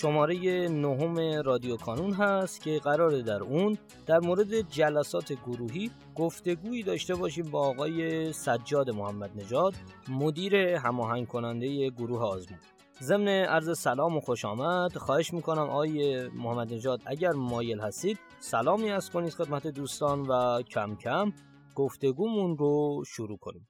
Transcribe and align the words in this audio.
شماره 0.00 0.68
نهم 0.68 1.42
رادیو 1.42 1.76
کانون 1.76 2.12
هست 2.12 2.60
که 2.60 2.78
قراره 2.78 3.22
در 3.22 3.42
اون 3.42 3.78
در 4.06 4.18
مورد 4.18 4.60
جلسات 4.60 5.32
گروهی 5.32 5.90
گفتگویی 6.14 6.82
داشته 6.82 7.14
باشیم 7.14 7.50
با 7.50 7.60
آقای 7.60 8.32
سجاد 8.32 8.90
محمد 8.90 9.30
نژاد 9.36 9.74
مدیر 10.08 10.56
هماهنگ 10.56 11.26
کننده 11.26 11.90
گروه 11.90 12.20
آزمون. 12.20 12.58
ضمن 13.02 13.28
عرض 13.28 13.78
سلام 13.78 14.16
و 14.16 14.20
خوش 14.20 14.44
آمد. 14.44 14.96
خواهش 14.96 15.32
می‌کنم 15.32 15.62
آقای 15.70 16.28
محمد 16.28 16.74
نژاد 16.74 17.02
اگر 17.06 17.32
مایل 17.32 17.80
هستید 17.80 18.18
سلامی 18.40 18.90
از 18.90 19.10
کنید 19.10 19.34
خدمت 19.34 19.66
دوستان 19.66 20.20
و 20.20 20.62
کم 20.62 20.96
کم 20.96 21.32
گفتگومون 21.74 22.58
رو 22.58 23.02
شروع 23.06 23.38
کنیم. 23.38 23.68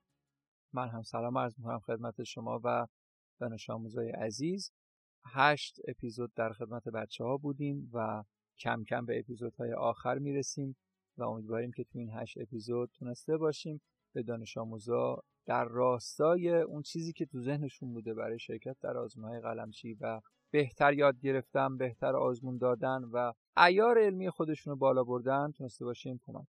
من 0.72 0.88
هم 0.88 1.02
سلام 1.02 1.38
عرض 1.38 1.54
می‌کنم 1.58 1.80
خدمت 1.86 2.22
شما 2.22 2.60
و 2.64 2.86
دانش 3.40 3.70
آموزای 3.70 4.10
عزیز. 4.10 4.72
هشت 5.24 5.77
اپیزود 5.88 6.32
در 6.34 6.52
خدمت 6.52 6.88
بچه 6.88 7.24
ها 7.24 7.36
بودیم 7.36 7.90
و 7.95 8.24
کم 8.58 8.84
کم 8.84 9.06
به 9.06 9.18
اپیزودهای 9.18 9.72
آخر 9.72 10.18
می‌رسیم 10.18 10.77
و 11.18 11.22
امیدواریم 11.22 11.72
که 11.72 11.84
تو 11.84 11.98
این 11.98 12.10
هشت 12.10 12.38
اپیزود 12.38 12.91
تونسته 12.98 13.36
باشیم 13.36 13.80
به 14.12 14.22
دانش 14.22 14.56
آموزا 14.56 15.22
در 15.46 15.64
راستای 15.64 16.48
اون 16.48 16.82
چیزی 16.82 17.12
که 17.12 17.27
تو 17.27 17.41
ذهنشون 17.41 17.92
بوده 17.92 18.14
برای 18.14 18.38
شرکت 18.38 18.77
در 18.80 18.96
آزمونهای 18.96 19.41
قلمچی 19.41 19.94
و 20.00 20.20
بهتر 20.50 20.92
یاد 20.92 21.20
گرفتن 21.20 21.77
بهتر 21.77 22.16
آزمون 22.16 22.58
دادن 22.58 23.05
و 23.12 23.32
ایار 23.56 23.98
علمی 23.98 24.30
خودشون 24.30 24.70
رو 24.70 24.77
بالا 24.77 25.05
بردن 25.05 25.50
تونسته 25.50 25.84
باشیم 25.84 26.20
کمک 26.27 26.46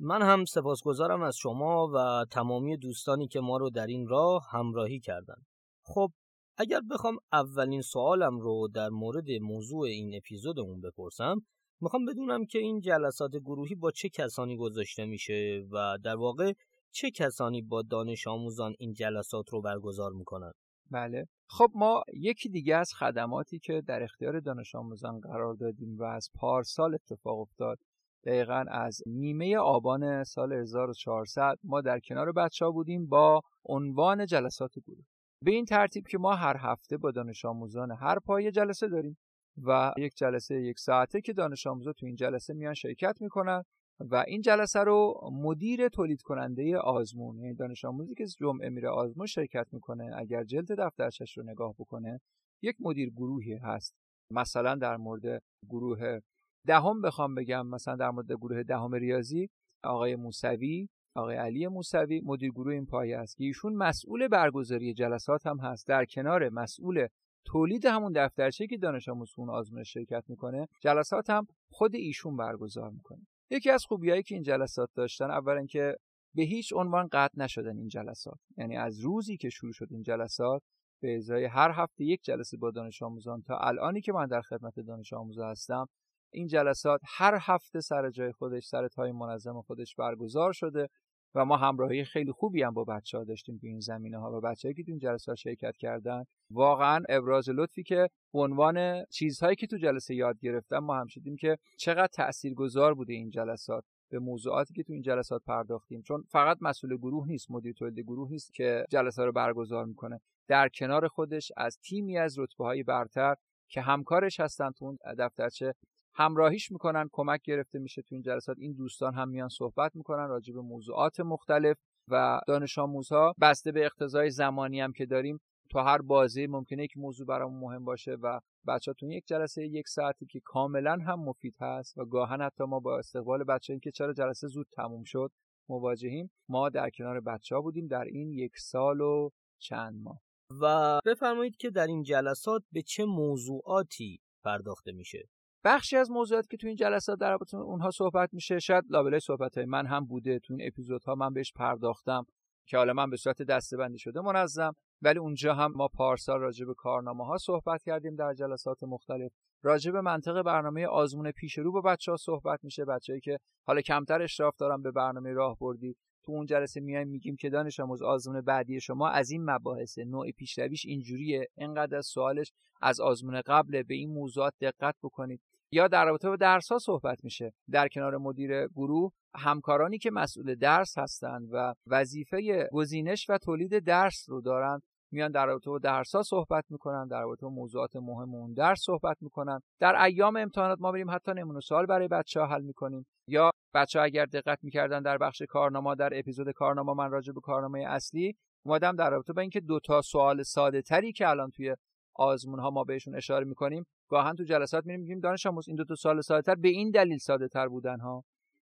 من 0.00 0.22
هم 0.22 0.44
سپاسگزارم 0.44 1.22
از 1.22 1.36
شما 1.36 1.88
و 1.94 2.24
تمامی 2.30 2.76
دوستانی 2.76 3.28
که 3.28 3.40
ما 3.40 3.56
رو 3.56 3.70
در 3.70 3.86
این 3.86 4.08
راه 4.08 4.46
همراهی 4.50 5.00
کردند. 5.00 5.46
خب 5.82 6.10
اگر 6.56 6.80
بخوام 6.90 7.16
اولین 7.32 7.82
سوالم 7.82 8.40
رو 8.40 8.68
در 8.74 8.88
مورد 8.88 9.30
موضوع 9.30 9.80
این 9.80 10.16
اپیزودمون 10.16 10.80
بپرسم 10.80 11.40
می‌خوام 11.80 12.04
بدونم 12.04 12.46
که 12.46 12.58
این 12.58 12.80
جلسات 12.80 13.30
گروهی 13.36 13.74
با 13.74 13.90
چه 13.90 14.08
کسانی 14.08 14.56
گذاشته 14.56 15.04
میشه 15.04 15.66
و 15.70 15.98
در 16.04 16.16
واقع 16.16 16.52
چه 16.90 17.10
کسانی 17.10 17.62
با 17.62 17.82
دانش 17.82 18.26
آموزان 18.26 18.74
این 18.78 18.92
جلسات 18.92 19.48
رو 19.48 19.60
برگزار 19.60 20.12
می‌کنن؟ 20.12 20.52
بله. 20.90 21.26
خب 21.46 21.70
ما 21.74 22.04
یکی 22.14 22.48
دیگه 22.48 22.76
از 22.76 22.92
خدماتی 22.94 23.58
که 23.58 23.82
در 23.86 24.02
اختیار 24.02 24.40
دانش 24.40 24.74
آموزان 24.74 25.20
قرار 25.20 25.54
دادیم 25.54 25.98
و 25.98 26.02
از 26.02 26.30
پارسال 26.34 26.94
اتفاق 26.94 27.38
افتاد 27.38 27.78
دقیقا 28.24 28.64
از 28.70 29.02
نیمه 29.06 29.56
آبان 29.56 30.24
سال 30.24 30.52
1400 30.52 31.58
ما 31.64 31.80
در 31.80 32.00
کنار 32.00 32.32
بچه 32.32 32.64
ها 32.64 32.70
بودیم 32.70 33.06
با 33.06 33.42
عنوان 33.64 34.26
جلسات 34.26 34.78
گروه. 34.86 35.04
به 35.44 35.50
این 35.50 35.64
ترتیب 35.64 36.06
که 36.08 36.18
ما 36.18 36.34
هر 36.34 36.56
هفته 36.58 36.96
با 36.96 37.10
دانش 37.10 37.44
آموزان 37.44 37.90
هر 37.90 38.18
پایه 38.18 38.50
جلسه 38.50 38.88
داریم 38.88 39.18
و 39.64 39.92
یک 39.98 40.14
جلسه 40.14 40.62
یک 40.62 40.78
ساعته 40.78 41.20
که 41.20 41.32
دانش 41.32 41.66
آموزا 41.66 41.92
تو 41.92 42.06
این 42.06 42.16
جلسه 42.16 42.54
میان 42.54 42.74
شرکت 42.74 43.16
می‌کنن 43.20 43.62
و 44.00 44.24
این 44.26 44.40
جلسه 44.40 44.80
رو 44.80 45.20
مدیر 45.32 45.88
تولید 45.88 46.22
کننده 46.22 46.78
آزمون 46.78 47.38
یعنی 47.38 47.54
دانش 47.54 47.84
آموزی 47.84 48.14
که 48.14 48.26
جمعه 48.26 48.68
میره 48.68 48.88
آزمون 48.88 49.26
شرکت 49.26 49.66
می‌کنه 49.72 50.10
اگر 50.16 50.44
جلد 50.44 50.72
دفترچش 50.72 51.38
رو 51.38 51.44
نگاه 51.44 51.74
بکنه 51.78 52.20
یک 52.62 52.76
مدیر 52.80 53.10
گروهی 53.10 53.54
هست. 53.54 53.94
مثلا 54.30 54.74
در 54.74 54.96
مورد 54.96 55.42
گروه 55.68 56.20
دهم 56.66 57.02
بخوام 57.02 57.34
بگم 57.34 57.66
مثلا 57.66 57.96
در 57.96 58.10
مورد 58.10 58.32
گروه 58.32 58.62
دهم 58.62 58.94
ریاضی 58.94 59.50
آقای 59.84 60.16
موسوی 60.16 60.88
آقای 61.14 61.36
علی 61.36 61.66
موسوی 61.66 62.20
مدیر 62.24 62.50
گروه 62.50 62.72
این 62.72 62.86
پایه 62.86 63.18
است 63.18 63.36
که 63.36 63.44
ایشون 63.44 63.74
مسئول 63.74 64.28
برگزاری 64.28 64.94
جلسات 64.94 65.46
هم 65.46 65.60
هست. 65.60 65.88
در 65.88 66.04
کنار 66.04 66.48
مسئول 66.48 67.06
تولید 67.44 67.86
همون 67.86 68.12
دفترچه 68.12 68.66
که 68.66 68.76
دانش 68.76 69.08
آموز 69.08 69.32
اون 69.36 69.50
آزمون 69.50 69.82
شرکت 69.82 70.24
می‌کنه 70.28 70.68
جلسات 70.80 71.30
هم 71.30 71.46
خود 71.70 71.94
ایشون 71.94 72.36
برگزار 72.36 72.90
می‌کنه. 72.90 73.26
یکی 73.50 73.70
از 73.70 73.84
خوبیایی 73.84 74.22
که 74.22 74.34
این 74.34 74.44
جلسات 74.44 74.90
داشتن 74.94 75.30
اولا 75.30 75.66
که 75.66 75.96
به 76.34 76.42
هیچ 76.42 76.72
عنوان 76.72 77.08
قطع 77.12 77.34
نشدن 77.36 77.76
این 77.76 77.88
جلسات. 77.88 78.38
یعنی 78.58 78.76
از 78.76 79.00
روزی 79.00 79.36
که 79.36 79.48
شروع 79.48 79.72
شد 79.72 79.86
این 79.90 80.02
جلسات 80.02 80.62
به 81.02 81.16
ازای 81.16 81.44
هر 81.44 81.70
هفته 81.74 82.04
یک 82.04 82.22
جلسه 82.22 82.56
با 82.56 82.70
دانش 82.70 83.02
آموزان 83.02 83.42
تا 83.42 83.58
الانی 83.58 84.00
که 84.00 84.12
من 84.12 84.26
در 84.26 84.40
خدمت 84.40 84.80
دانش 84.80 85.12
آموزا 85.12 85.48
هستم 85.48 85.86
این 86.32 86.46
جلسات 86.46 87.00
هر 87.04 87.38
هفته 87.40 87.80
سر 87.80 88.10
جای 88.10 88.32
خودش 88.32 88.64
سر 88.64 88.88
تای 88.88 89.12
منظم 89.12 89.60
خودش 89.60 89.94
برگزار 89.94 90.52
شده. 90.52 90.88
و 91.34 91.44
ما 91.44 91.56
همراهی 91.56 92.04
خیلی 92.04 92.32
خوبی 92.32 92.62
هم 92.62 92.74
با 92.74 92.84
بچه 92.84 93.18
ها 93.18 93.24
داشتیم 93.24 93.58
تو 93.58 93.66
این 93.66 93.80
زمینه 93.80 94.18
ها 94.18 94.32
و 94.32 94.40
بچه‌ای 94.40 94.74
که 94.74 94.82
تو 94.82 94.90
این 94.90 94.98
جلسات 94.98 95.36
شرکت 95.36 95.76
کردن. 95.76 96.24
واقعا 96.50 97.02
ابراز 97.08 97.48
لطفی 97.48 97.82
که 97.82 98.08
عنوان 98.34 99.04
چیزهایی 99.04 99.56
که 99.56 99.66
تو 99.66 99.76
جلسه 99.76 100.14
یاد 100.14 100.38
گرفتم 100.40 100.78
ما 100.78 101.00
هم 101.00 101.06
شدیم 101.06 101.36
که 101.36 101.58
چقدر 101.78 102.06
تاثیرگذار 102.12 102.94
بوده 102.94 103.12
این 103.12 103.30
جلسات 103.30 103.84
به 104.10 104.18
موضوعاتی 104.18 104.74
که 104.74 104.82
تو 104.82 104.92
این 104.92 105.02
جلسات 105.02 105.42
پرداختیم. 105.46 106.02
چون 106.02 106.24
فقط 106.28 106.58
مسئول 106.60 106.96
گروه 106.96 107.26
نیست 107.26 107.50
مدیر 107.50 107.72
تولید 107.72 108.00
گروه 108.00 108.30
نیست 108.30 108.52
که 108.52 108.84
جلسه 108.90 109.24
رو 109.24 109.32
برگزار 109.32 109.84
می‌کنه. 109.84 110.20
در 110.48 110.68
کنار 110.68 111.08
خودش 111.08 111.52
از 111.56 111.78
تیمی 111.78 112.18
از 112.18 112.38
رتبه 112.38 112.64
های 112.64 112.82
برتر 112.82 113.34
که 113.68 113.80
همکارش 113.80 114.40
هستن 114.40 114.70
تو 114.70 114.84
اون 114.84 114.98
دفترچه 115.18 115.74
همراهیش 116.14 116.72
می‌کنن 116.72 117.08
کمک 117.12 117.40
گرفته 117.44 117.78
میشه 117.78 118.02
تو 118.02 118.14
این 118.14 118.22
جلسات. 118.22 118.56
این 118.60 118.72
دوستان 118.72 119.14
هم 119.14 119.28
میان 119.28 119.48
صحبت 119.48 119.96
می‌کنن 119.96 120.28
راجع 120.28 120.54
به 120.54 120.60
موضوعات 120.60 121.20
مختلف 121.20 121.76
و 122.08 122.40
دانش 122.46 122.78
آموزها 122.78 123.34
بسته 123.40 123.72
به 123.72 123.84
اقتضای 123.84 124.30
زمانی 124.30 124.80
هم 124.80 124.92
که 124.92 125.06
داریم. 125.06 125.40
تو 125.70 125.78
هر 125.78 125.98
بازی 125.98 126.46
ممکنه 126.46 126.84
یک 126.84 126.96
موضوع 126.96 127.26
برامون 127.26 127.60
مهم 127.60 127.84
باشه 127.84 128.12
و 128.12 128.40
بچه 128.66 128.92
تو 128.92 129.06
یک 129.06 129.24
جلسه 129.26 129.66
یک 129.66 129.88
ساعتی 129.88 130.26
که 130.26 130.40
کاملا 130.44 130.98
هم 131.06 131.20
مفید 131.20 131.54
هست 131.60 131.98
و 131.98 132.04
گاهن 132.04 132.40
حتی 132.40 132.64
ما 132.64 132.80
با 132.80 132.98
استقبال 132.98 133.44
بچه 133.44 133.72
این 133.72 133.80
که 133.80 133.90
چرا 133.90 134.12
جلسه 134.12 134.48
زود 134.48 134.66
تموم 134.72 135.04
شد 135.04 135.32
مواجهیم 135.68 136.30
ما 136.48 136.68
در 136.68 136.90
کنار 136.90 137.20
بچه 137.20 137.54
ها 137.54 137.60
بودیم 137.60 137.86
در 137.86 138.04
این 138.04 138.32
یک 138.32 138.52
سال 138.58 139.00
و 139.00 139.30
چند 139.58 140.02
ماه. 140.02 140.20
و 140.62 141.00
بفرمایید 141.04 141.56
که 141.56 141.70
در 141.70 141.86
این 141.86 142.02
جلسات 142.02 142.62
به 142.72 142.82
چه 142.82 143.04
موضوعاتی 143.04 144.20
پرداخته 144.44 144.92
میشه؟ 144.92 145.28
بخشی 145.64 145.96
از 145.96 146.10
موضوعات 146.10 146.48
که 146.48 146.56
تو 146.56 146.66
این 146.66 146.76
جلسات 146.76 147.18
در 147.18 147.30
رابطه 147.30 147.56
اونها 147.56 147.90
صحبت 147.90 148.34
میشه 148.34 148.58
شاید 148.58 148.84
لابلای 148.90 149.20
صحبت 149.20 149.56
های 149.58 149.66
من 149.66 149.86
هم 149.86 150.06
بوده. 150.06 150.38
تو 150.38 150.54
این 150.54 150.66
اپیزودها 150.66 151.14
من 151.14 151.32
بهش 151.32 151.52
پرداختم 151.52 152.26
که 152.66 152.76
حالا 152.76 152.92
من 152.92 153.10
به 153.10 153.16
صورت 153.16 153.42
دستبندی 153.42 153.98
شده 153.98 154.20
منظم 154.20 154.72
ولی 155.02 155.18
اونجا 155.18 155.54
هم 155.54 155.72
ما 155.72 155.88
پارسال 155.88 156.40
راجع 156.40 156.66
به 156.66 156.74
کارنامه 156.74 157.26
ها 157.26 157.38
صحبت 157.38 157.82
کردیم 157.82 158.16
در 158.16 158.34
جلسات 158.34 158.82
مختلف. 158.82 159.32
راجع 159.62 159.90
به 159.90 160.00
منطق 160.00 160.42
برنامه 160.42 160.86
آزمون 160.86 161.30
پیش 161.30 161.58
رو 161.58 161.72
با 161.72 161.80
بچه 161.80 162.10
ها 162.10 162.16
صحبت 162.16 162.64
میشه. 162.64 162.84
بچه‌ای 162.84 163.20
که 163.20 163.38
حالا 163.66 163.80
کمتر 163.80 164.22
اشراف 164.22 164.56
دارن 164.56 164.82
به 164.82 164.90
برنامه 164.90 165.32
راهبردی 165.32 165.96
تو 166.24 166.32
اون 166.32 166.46
جلسه 166.46 166.80
میایم 166.80 167.08
میگیم 167.08 167.36
که 167.36 167.50
دانش 167.50 167.80
آموز 167.80 168.02
آزمون 168.02 168.40
بعدی 168.40 168.80
شما 168.80 169.08
از 169.08 169.30
این 169.30 169.50
مباحث 169.50 169.98
نوع 169.98 170.30
پیشرویش 170.30 170.86
اینجوریه. 170.86 171.48
انقدر 171.56 171.96
از 171.96 172.06
سوالش 172.06 172.52
از 172.82 173.00
آزمون 173.00 173.40
قبل 173.46 173.82
به 173.82 173.94
این 173.94 174.10
موضوعات 174.10 174.54
دقت 174.60 174.94
بکنید. 175.02 175.40
یا 175.72 175.88
در 175.88 176.04
رابطه 176.04 176.28
با 176.28 176.36
درس 176.36 176.72
ها 176.72 176.78
صحبت 176.78 177.24
میشه. 177.24 177.52
در 177.70 177.88
کنار 177.88 178.16
مدیر 178.16 178.66
گروه 178.66 179.12
همکارانی 179.34 179.98
که 179.98 180.10
مسئول 180.10 180.54
درس 180.54 180.98
هستند 180.98 181.48
و 181.52 181.74
وظیفه 181.86 182.68
گزینش 182.72 183.30
و 183.30 183.38
تولید 183.38 183.78
درس 183.78 184.24
رو 184.28 184.40
دارن. 184.40 184.80
میان 185.12 185.30
در 185.30 185.46
رابطه 185.46 185.70
با 185.70 185.78
درس 185.78 186.14
ها 186.14 186.22
صحبت 186.22 186.64
می‌کنن 186.70 187.08
در 187.08 187.22
رابطه 187.22 187.46
با 187.46 187.50
موضوعات 187.50 187.96
مهم 187.96 188.34
اون 188.34 188.52
درس 188.52 188.80
صحبت 188.80 189.16
می‌کنن. 189.20 189.60
در 189.80 190.02
ایام 190.02 190.36
امتحانات 190.36 190.78
ما 190.80 190.92
بریم 190.92 191.10
حتی 191.10 191.32
نمونه 191.34 191.60
سوال 191.60 191.86
برای 191.86 192.08
بچه 192.08 192.40
ها 192.40 192.46
حل 192.46 192.62
می‌کنیم. 192.62 193.06
یا 193.28 193.50
بچه 193.74 193.98
ها 193.98 194.04
اگر 194.04 194.26
دقت 194.26 194.58
می‌کردن 194.62 195.02
در 195.02 195.18
بخش 195.18 195.42
کارنامه 195.42 195.94
در 195.94 196.10
اپیزود 196.18 196.50
کارنامه 196.50 196.94
من 196.94 197.10
راجع 197.10 197.32
به 197.32 197.40
کارنامه 197.40 197.84
اصلی 197.88 198.36
اومدم 198.64 198.96
در 198.96 199.10
رابطه 199.10 199.32
با 199.32 199.40
اینکه 199.40 199.60
دو 199.60 199.80
تا 199.80 200.02
سوال 200.02 200.42
ساده 200.42 200.82
تری 200.82 201.12
که 201.12 201.28
الان 201.28 201.50
توی 201.50 201.76
آزمون 202.14 202.58
ها 202.60 202.70
ما 202.70 202.84
بهشون 202.84 203.14
اشاره 203.14 203.44
می‌کنیم 203.44 203.84
گاهن 204.08 204.34
تو 204.34 204.44
جلسات 204.44 204.86
میریم 204.86 205.00
میگیم 205.00 205.20
دانش 205.20 205.46
آموز 205.46 205.68
این 205.68 205.76
دو 205.76 205.84
تا 205.84 205.94
سال 205.94 206.20
ساده 206.20 206.42
تر 206.42 206.54
به 206.54 206.68
این 206.68 206.90
دلیل 206.90 207.18
ساده 207.18 207.48
تر 207.48 207.68
بودن 207.68 208.00
ها. 208.00 208.24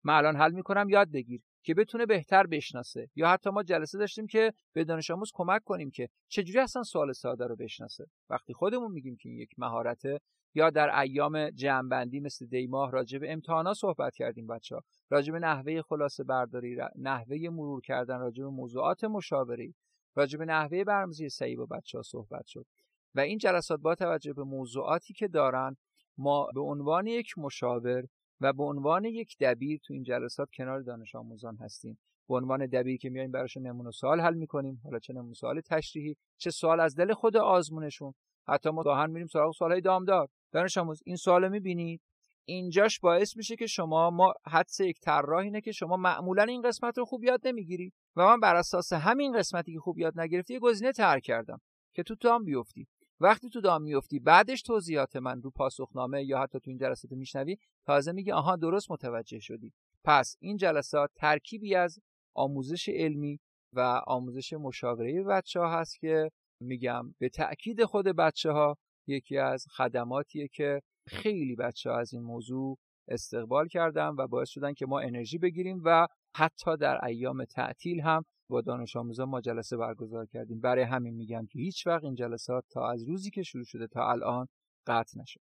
من 0.05 0.14
الان 0.14 0.37
حل 0.37 0.53
می‌کنم 0.53 0.88
یاد 0.88 1.11
بگیر. 1.12 1.43
که 1.62 1.75
بتونه 1.75 2.07
بهتر 2.07 2.47
بشناسه. 2.47 3.09
یا 3.17 3.29
حتی 3.29 3.51
ما 3.51 3.62
جلسه 3.62 3.99
داشتیم 3.99 4.27
که 4.27 4.53
به 4.73 4.85
دانش 4.85 5.11
آموز 5.11 5.31
کمک 5.35 5.65
کنیم 5.65 5.91
که 5.91 6.09
چجوری 6.29 6.59
اصلا 6.59 6.83
سوال 6.83 7.12
ساده 7.12 7.47
رو 7.47 7.57
بشناسه. 7.57 8.07
وقتی 8.31 8.53
خودمون 8.53 8.93
میگیم 8.93 9.17
که 9.17 9.29
این 9.29 9.39
یک 9.39 9.51
مهارته 9.59 10.21
یا 10.55 10.71
در 10.71 11.01
ایام 11.01 11.51
جمعبندی 11.51 12.21
مثل 12.21 12.47
دیماه 12.47 12.91
راجع 12.91 13.19
به 13.19 13.33
امتحانا 13.33 13.75
صحبت 13.75 14.15
کردیم 14.15 14.47
بچه 14.47 14.75
ها 14.75 14.83
راجع 15.11 15.33
به 15.33 15.39
نحوه 15.39 15.83
خلاصه 15.83 16.25
برداری 16.25 16.77
نحوه 16.99 17.37
مرور 17.49 17.81
کردن 17.81 18.19
راجع 18.19 18.45
به 18.45 18.51
موضوعات 18.51 19.05
مشاوره 19.05 19.75
راجع 20.15 20.39
به 20.39 20.45
نحوه 20.45 20.85
برنامه‌ریزی 20.85 21.29
صحیح 21.29 21.57
با 21.57 21.67
بچه 21.67 21.99
ها 21.99 22.03
صحبت 22.03 22.47
شد. 22.47 22.67
و 23.15 23.21
این 23.21 23.39
جلسات 23.39 23.81
با 23.81 23.95
توجه 23.95 24.33
به 24.33 24.45
موضوعاتی 24.45 25.15
که 25.15 25.29
دارن 25.29 25.77
ما 26.19 26.49
به 26.55 26.61
عنوان 26.61 27.07
یک 27.07 27.39
مشاور 27.39 28.05
و 28.40 28.52
به 28.52 28.62
عنوان 28.62 29.04
یک 29.04 29.37
دبیر 29.40 29.81
تو 29.84 29.94
این 29.94 30.02
جلسات 30.02 30.48
کنار 30.50 30.81
دانش 30.81 31.14
آموزان 31.14 31.56
هستیم. 31.56 31.98
به 32.28 32.34
عنوان 32.34 32.66
دبیر 32.66 32.96
که 32.98 33.10
میایم 33.10 33.31
براش 33.31 33.56
نمونه 33.56 33.90
سوال 33.90 34.20
حل 34.20 34.34
می‌کنیم. 34.34 34.81
حالا 34.84 34.98
چه 34.98 35.12
نمونه 35.12 35.34
سوال 35.34 35.60
تشریحی 35.60 36.16
چه 36.37 36.50
سوال 36.50 36.81
از 36.81 36.94
دل 36.94 37.12
خود 37.12 37.37
آزمونشون. 37.37 38.14
حتی 38.48 38.70
ما 38.70 38.82
گاهن 38.82 39.10
میریم 39.10 39.26
سراغ 39.26 39.54
سوالهای 39.54 39.81
دامدار. 39.81 40.28
دانش 40.52 40.78
آموز 40.78 41.02
این 41.06 41.16
سوال 41.16 41.48
می‌بینید 41.48 42.00
اینجاش 42.44 43.00
باعث 43.00 43.37
میشه 43.37 43.56
که 43.56 43.66
شما 43.66 44.10
ما 44.10 44.34
حدس 44.46 44.81
یک 44.81 45.00
طراح 45.00 45.40
اینه 45.40 45.60
که 45.60 45.72
شما 45.72 45.96
معمولا 45.96 46.42
این 46.42 46.62
قسمت 46.62 46.98
رو 46.98 47.04
خوب 47.04 47.25
یاد 47.25 47.40
نمی‌گیری. 47.46 47.92
و 48.16 48.26
من 48.26 48.40
بر 48.40 48.54
اساس 48.54 48.92
همین 48.92 49.38
قسمتی 49.38 49.72
که 49.72 49.78
خوب 49.78 49.98
یاد 49.98 50.20
نگرفتی 50.20 50.58
گزینه 50.58 50.92
ترک 50.92 51.22
کردم 51.22 51.60
که 51.94 52.02
تو 52.02 52.14
دام 52.14 52.44
بیفتی. 52.44 52.87
وقتی 53.20 53.50
تو 53.50 53.61
دام 53.61 53.82
میفتی 53.82 54.19
بعدش 54.19 54.62
توضیحات 54.62 55.17
من 55.17 55.43
رو 55.43 55.50
پاسخنامه 55.50 56.25
یا 56.25 56.38
حتی 56.38 56.61
تو 56.61 56.70
این 56.70 56.78
جلسات 56.78 57.12
میشنوی 57.12 57.56
تازه 57.87 58.12
میگه 58.12 58.34
آها 58.34 58.56
درست 58.56 58.90
متوجه 58.90 59.38
شدی. 59.40 59.72
پس 60.05 60.37
این 60.40 60.56
جلسات 60.56 61.11
ترکیبی 61.14 61.75
از 61.75 61.99
آموزش 62.34 62.88
علمی 62.88 63.40
و 63.72 64.00
آموزش 64.06 64.52
مشاوره 64.52 65.22
بچه 65.22 65.61
ها 65.61 65.81
هست 65.81 65.99
که 66.00 66.31
میگم 66.62 67.14
به 67.19 67.28
تأکید 67.28 67.84
خود 67.84 68.06
بچه 68.06 68.50
ها 68.50 68.76
یکی 69.06 69.38
از 69.38 69.66
خدماتیه 69.76 70.49
که 70.49 70.82
خیلی 71.06 71.56
بچه 71.56 71.90
ها 71.90 71.99
از 71.99 72.12
این 72.12 72.23
موضوع 72.23 72.78
استقبال 73.08 73.69
کردن 73.69 74.08
و 74.08 74.26
باعث 74.26 74.49
شدن 74.49 74.75
که 74.75 74.87
ما 74.87 75.00
انرژی 75.00 75.38
بگیریم 75.38 75.81
و 75.84 76.06
حتی 76.37 76.76
در 76.76 77.05
ایام 77.05 77.44
تعطیل 77.44 78.00
هم 78.00 78.25
با 78.50 78.61
دانش 78.61 78.97
آموزان 78.97 79.29
ما 79.29 79.41
جلسه 79.41 79.76
برگزار 79.76 80.26
کردیم. 80.26 80.61
برای 80.61 80.85
همین 80.85 81.14
میگم 81.14 81.47
که 81.47 81.58
هیچ 81.58 81.87
وقت 81.87 82.05
این 82.05 82.14
جلسات 82.14 82.64
تا 82.70 82.91
از 82.91 83.05
روزی 83.08 83.31
که 83.31 83.43
شروع 83.43 83.64
شده 83.64 83.87
تا 83.87 84.11
الان 84.11 84.47
قطع 84.87 85.20
نشد. 85.20 85.41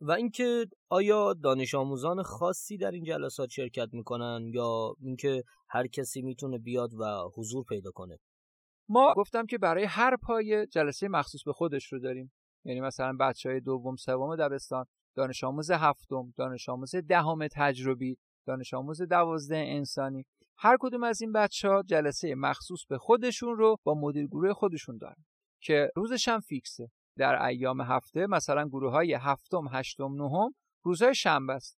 و 0.00 0.12
اینکه 0.12 0.66
آیا 0.88 1.34
دانش 1.34 1.74
آموزان 1.74 2.22
خاصی 2.22 2.76
در 2.76 2.90
این 2.90 3.04
جلسات 3.04 3.48
شرکت 3.48 3.88
می‌کنن 3.92 4.50
یا 4.54 4.94
اینکه 5.00 5.42
هر 5.68 5.86
کسی 5.86 6.22
می‌تونه 6.22 6.58
بیاد 6.58 6.94
و 6.94 7.30
حضور 7.36 7.64
پیدا 7.68 7.90
کنه؟ 7.90 8.18
ما 8.88 9.14
گفتم 9.16 9.46
که 9.46 9.58
برای 9.58 9.84
هر 9.84 10.16
پایه 10.16 10.66
جلسه 10.66 11.08
مخصوص 11.08 11.44
به 11.44 11.52
خودش 11.52 11.92
رو 11.92 11.98
داریم. 11.98 12.32
یعنی 12.64 12.80
مثلا 12.80 13.16
بچه 13.20 13.50
های 13.50 13.60
دوم 13.60 13.96
سوم 13.96 14.36
دبستان 14.36 14.84
دانش 15.14 15.44
آموز 15.44 15.70
هفتم 15.70 16.32
دانش 16.36 16.68
آموز 16.68 16.94
دهم 16.96 17.48
تجربی 17.52 18.16
دانش 18.46 18.74
آموز 18.74 19.02
دوازده 19.02 19.56
انسانی. 19.56 20.24
هر 20.60 20.76
کدوم 20.80 21.02
از 21.02 21.20
این 21.20 21.32
بچه 21.32 21.68
ها 21.68 21.82
جلسه 21.82 22.34
مخصوص 22.34 22.86
به 22.86 22.98
خودشون 22.98 23.56
رو 23.56 23.76
با 23.84 23.94
مدیر 23.94 24.26
گروه 24.26 24.52
خودشون 24.52 24.98
دارن 24.98 25.24
که 25.60 25.90
روزش 25.96 26.28
هم 26.28 26.40
فیکسه. 26.40 26.90
در 27.16 27.42
ایام 27.42 27.80
هفته 27.80 28.26
مثلا 28.26 28.68
گروه 28.68 28.92
های 28.92 29.14
هفتم 29.14 29.68
هشتم 29.72 30.14
نهم 30.14 30.54
روزهای 30.82 31.14
شنبه 31.14 31.52
است. 31.52 31.78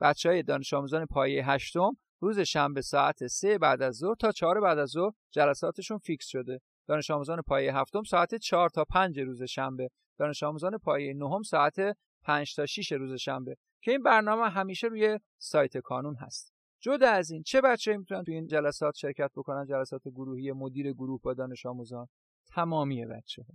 بچه 0.00 0.28
های 0.28 0.42
دانش 0.42 0.74
آموزان 0.74 1.06
پایه 1.06 1.50
هشتم 1.50 1.96
روز 2.20 2.40
شنبه 2.40 2.80
ساعت 2.80 3.26
سه 3.26 3.58
بعد 3.58 3.82
از 3.82 3.94
ظهر 3.94 4.14
تا 4.14 4.32
چهار 4.32 4.60
بعد 4.60 4.78
از 4.78 4.88
ظهر 4.88 5.12
جلساتشون 5.30 5.98
فیکس 5.98 6.26
شده. 6.26 6.60
دانش 6.88 7.10
آموزان 7.10 7.42
پایه 7.46 7.76
هفتم 7.76 8.02
ساعت 8.02 8.34
چهار 8.34 8.68
تا 8.68 8.84
پنج 8.84 9.20
روز 9.20 9.42
شنبه. 9.42 9.88
دانش 10.18 10.42
آموزان 10.42 10.78
پایه 10.78 11.14
نهم 11.14 11.42
ساعت 11.42 11.76
5 12.22 12.54
تا 12.54 12.66
6 12.66 12.92
روز 12.92 13.14
شنبه. 13.14 13.56
که 13.82 13.90
این 13.90 14.02
برنامه 14.02 14.50
همیشه 14.50 14.86
روی 14.86 15.18
سایت 15.38 15.78
کانون 15.78 16.16
هست. 16.16 16.52
جدا 16.82 17.08
از 17.08 17.30
این 17.30 17.42
چه 17.42 17.60
بچه 17.60 17.96
می‌تونن 17.96 18.24
تو 18.24 18.32
این 18.32 18.46
جلسات 18.46 18.94
شرکت 18.94 19.30
بکنن؟ 19.36 19.66
جلسات 19.66 20.08
گروهی 20.08 20.52
مدیر 20.52 20.92
گروه 20.92 21.20
با 21.22 21.34
دانش 21.34 21.66
آموزان. 21.66 22.08
تمامی 22.46 23.06
بچه 23.06 23.42
ها 23.42 23.54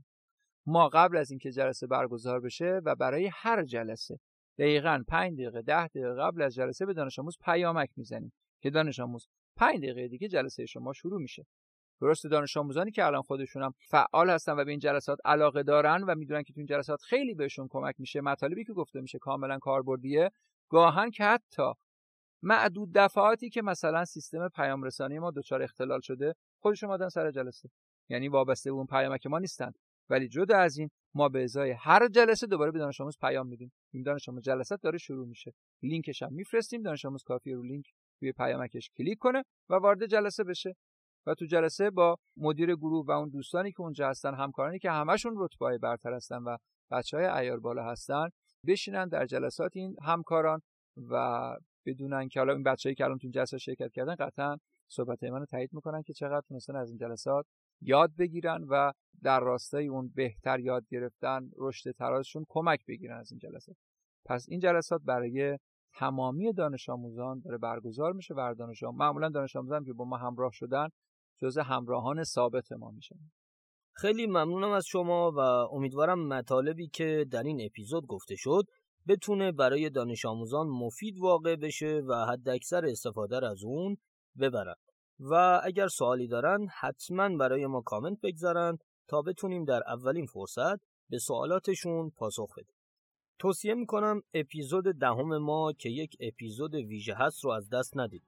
ما 0.66 0.90
قبل 0.90 1.18
از 1.18 1.32
اینکه 1.32 1.52
جلسه 1.52 1.88
برگزار 1.88 2.40
بشه 2.40 2.82
و 2.86 2.96
برای 2.96 3.30
هر 3.34 3.64
جلسه 3.64 4.20
دقیقا 4.58 5.04
5 5.08 5.34
دقیقه 5.34 5.62
10 5.62 5.88
دقیقه 5.88 6.16
قبل 6.16 6.42
از 6.42 6.56
جلسه 6.56 6.86
به 6.86 6.94
دانش 6.94 7.20
آموز 7.20 7.38
پیامک 7.42 7.90
می‌زنیم 7.96 8.34
که 8.62 8.70
دانش 8.70 9.00
آموز 9.00 9.28
5 9.56 9.78
دقیقه 9.78 10.08
دیگه 10.08 10.28
جلسه 10.28 10.66
شما 10.66 10.94
شروع 10.94 11.22
میشه. 11.22 11.46
درست 12.02 12.26
دانش 12.26 12.58
آموزانی 12.58 12.92
که 12.92 13.06
الان 13.06 13.22
خودشون 13.22 13.64
هم 13.64 13.74
فعال 13.90 14.30
هستن 14.30 14.60
و 14.60 14.66
به 14.66 14.72
این 14.72 14.80
جلسات 14.80 15.18
علاقه 15.26 15.64
دارن 15.64 16.04
و 16.04 16.16
می‌دونن 16.16 16.44
که 16.44 16.54
تو 16.54 16.60
این 16.60 16.68
جلسات 16.68 17.02
خیلی 17.02 17.34
بهشون 17.34 17.68
کمک 17.70 17.96
میشه 17.98 18.22
مطالبی 18.22 18.64
که 18.64 18.74
گفته 18.74 19.02
میشه 19.02 19.20
کاملا 19.20 19.60
کاربردیه 19.60 20.32
گاهن 20.70 21.10
که 21.10 21.24
حتی 21.24 21.74
معدود 22.44 22.90
دفعاتی 22.96 23.50
که 23.50 23.62
مثلا 23.62 24.06
سیستم 24.06 24.50
پیام 24.50 24.84
رسانی 24.84 25.20
ما 25.20 25.32
دچار 25.32 25.62
اختلال 25.62 26.00
شده 26.02 26.34
خودشون 26.60 26.90
اومدن 26.90 27.10
سر 27.10 27.32
جلسه. 27.32 27.70
یعنی 28.10 28.28
وابسته 28.28 28.72
به 28.72 28.76
اون 28.76 28.86
پیامک 28.86 29.28
ما 29.28 29.40
نیستن. 29.40 29.72
ولی 30.10 30.28
جدا 30.28 30.58
از 30.58 30.78
این 30.78 30.90
ما 31.14 31.30
به 31.30 31.44
ازای 31.44 31.72
هر 31.72 32.08
جلسه 32.08 32.48
دوباره 32.48 32.72
به 32.72 32.80
دانش 32.80 33.02
آموز 33.02 33.18
پیام 33.22 33.48
میدیم. 33.48 33.72
این 33.94 34.04
دانش 34.04 34.30
آموز 34.30 34.44
جلسات 34.44 34.82
داره 34.82 34.98
شروع 34.98 35.28
میشه. 35.28 35.54
لینکش 35.84 36.24
هم 36.24 36.34
میفرستیم 36.34 36.82
دانش 36.82 37.06
آموز 37.06 37.24
کافیه 37.24 37.54
رو 37.54 37.64
لینک 37.64 37.86
روی 38.22 38.32
پیامکش 38.32 38.90
کلیک 38.98 39.18
کنه 39.18 39.44
و 39.70 39.76
وارد 39.76 40.06
جلسه 40.06 40.44
بشه. 40.44 40.76
و 41.28 41.34
تو 41.34 41.46
جلسه 41.46 41.90
با 41.90 42.18
مدیر 42.38 42.76
گروه 42.76 43.06
و 43.06 43.12
اون 43.12 43.30
دوستانی 43.30 43.72
که 43.72 43.82
اونجا 43.82 44.10
هستن 44.10 44.34
همکارانی 44.34 44.80
که 44.80 44.92
همشون 44.92 45.34
رتبه 45.38 45.78
برتر 45.78 46.14
هستن 46.14 46.38
و 46.44 46.58
بچه 46.92 47.18
های 47.18 47.26
عیار 47.26 47.60
بالا 47.60 47.84
هستن 47.84 48.30
بشینن 48.68 49.08
در 49.08 49.26
جلسات 49.26 49.72
این 49.76 49.96
همکاران 50.02 50.62
و 51.10 51.16
بدونن 51.88 52.28
که 52.28 52.40
حالا 52.40 52.54
این 52.54 52.64
بچه‌ای 52.64 52.96
که 52.96 53.04
الان 53.04 53.18
تو 53.18 53.28
جلسه 53.30 53.58
شرکت 53.58 53.92
کردن 53.92 54.16
قطعا 54.16 54.58
صحبت 54.88 55.24
منو 55.24 55.46
تایید 55.46 55.74
می‌کنن 55.74 56.02
که 56.02 56.14
چقدر 56.14 56.42
تونستن 56.48 56.76
از 56.76 56.90
این 56.90 56.98
جلسات 56.98 57.46
یاد 57.82 58.16
بگیرن 58.16 58.64
و 58.70 58.92
در 59.24 59.40
راستای 59.40 59.88
اون 59.88 60.12
بهتر 60.16 60.60
یاد 60.60 60.88
گرفتن 60.90 61.50
رشد 61.58 61.92
ترازشون 61.92 62.46
کمک 62.50 62.86
بگیرن 62.88 63.18
از 63.18 63.32
این 63.32 63.40
جلسات. 63.40 63.76
پس 64.26 64.46
این 64.50 64.60
جلسات 64.60 65.02
برای 65.06 65.58
تمامی 65.94 66.54
دانش 66.54 66.90
آموزان 66.90 67.40
داره 67.40 67.58
برگزار 67.58 68.14
میشه 68.14 68.34
و 68.34 68.56
دانش 68.58 68.84
آموزان 68.84 69.08
معمولا 69.08 69.30
دانش 69.30 69.56
آموزان 69.56 69.84
که 69.84 69.94
با 69.94 70.06
ما 70.06 70.18
همراه 70.18 70.52
شدن 70.54 70.88
جز 71.38 71.58
همراهان 71.58 72.24
ثابت 72.24 72.72
ما 72.72 72.92
میشن. 72.92 73.16
خیلی 73.94 74.28
ممنونم 74.28 74.72
از 74.72 74.86
شما 74.86 75.32
و 75.32 75.40
امیدوارم 75.76 76.28
مطالبی 76.28 76.88
که 76.88 77.26
در 77.32 77.44
این 77.44 77.66
اپیزود 77.66 78.08
گفته 78.08 78.36
شد 78.36 78.64
بتونه 79.08 79.52
برای 79.52 79.90
دانش 79.90 80.26
آموزان 80.26 80.68
مفید 80.68 81.18
واقع 81.18 81.56
بشه 81.56 82.02
و 82.08 82.26
حد 82.26 82.50
اکثر 82.50 82.86
استفاده 82.86 83.48
از 83.48 83.64
اون 83.64 83.98
ببرن. 84.40 84.76
و 85.20 85.62
اگر 85.64 85.88
سوالی 85.88 86.28
دارن 86.28 86.68
حتما 86.80 87.38
برای 87.38 87.68
ما 87.68 87.82
کامنت 87.82 88.18
بگذارن 88.24 88.78
تا 89.08 89.22
بتونیم 89.22 89.66
در 89.66 89.84
اولین 89.88 90.26
فرصت 90.26 90.78
به 91.10 91.18
سوالاتشون 91.20 92.10
پاسخ 92.10 92.54
بدیم. 92.58 92.76
توصیه 93.40 93.74
می‌کنم 93.74 94.22
اپیزود 94.34 94.84
دهم 94.84 95.38
ما 95.38 95.74
که 95.74 95.90
یک 95.90 96.18
اپیزود 96.20 96.76
ویژه 96.76 97.14
هست 97.14 97.44
رو 97.44 97.52
از 97.52 97.70
دست 97.70 97.98
ندید. 97.98 98.24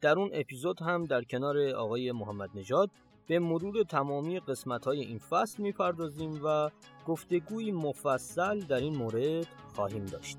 در 0.00 0.18
اون 0.18 0.30
اپیزود 0.32 0.82
هم 0.82 1.04
در 1.04 1.22
کنار 1.22 1.68
آقای 1.68 2.12
محمد 2.12 2.50
نژاد 2.54 2.90
به 3.32 3.38
مرور 3.38 3.82
تمامی 3.82 4.40
قسمت 4.40 4.84
های 4.84 5.00
این 5.00 5.18
فصل 5.18 5.62
می‌پردازیم 5.62 6.40
و 6.44 6.70
گفتگوی 7.06 7.72
مفصل 7.72 8.60
در 8.60 8.76
این 8.76 8.96
مورد 8.96 9.46
خواهیم 9.74 10.04
داشت. 10.04 10.38